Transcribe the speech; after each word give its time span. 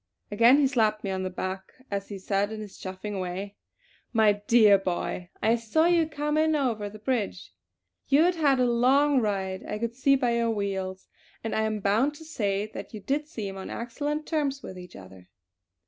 Again 0.31 0.57
he 0.57 0.65
slapped 0.65 1.03
me 1.03 1.11
on 1.11 1.21
the 1.21 1.29
back 1.29 1.73
as 1.91 2.09
he 2.09 2.17
said 2.17 2.51
in 2.51 2.59
his 2.59 2.79
chaffing 2.79 3.19
way: 3.19 3.55
"My 4.11 4.33
dear 4.47 4.79
boy 4.79 5.29
I 5.43 5.55
saw 5.55 5.85
you 5.85 6.07
come 6.07 6.39
in 6.39 6.55
over 6.55 6.89
the 6.89 6.97
bridge. 6.97 7.53
You 8.07 8.23
had 8.23 8.33
had 8.33 8.59
a 8.59 8.65
long 8.65 9.19
ride 9.21 9.63
I 9.63 9.77
could 9.77 9.93
see 9.93 10.15
by 10.15 10.37
your 10.37 10.49
wheels; 10.49 11.07
and 11.43 11.53
I 11.53 11.61
am 11.65 11.81
bound 11.81 12.15
to 12.15 12.25
say 12.25 12.65
that 12.73 12.95
you 12.95 12.99
did 12.99 13.27
seem 13.27 13.57
on 13.57 13.69
excellent 13.69 14.25
terms 14.25 14.63
with 14.63 14.75
each 14.79 14.95
other!" 14.95 15.29